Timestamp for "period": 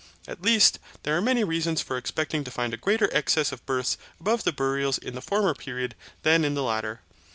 5.53-5.93